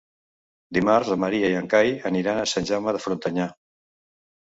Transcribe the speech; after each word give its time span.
Dimarts 0.77 1.11
en 1.17 1.21
Maria 1.25 1.53
i 1.53 1.59
en 1.61 1.71
Cai 1.75 1.93
aniran 2.13 2.43
a 2.43 2.49
Sant 2.57 2.71
Jaume 2.73 2.99
de 2.99 3.07
Frontanyà. 3.09 3.51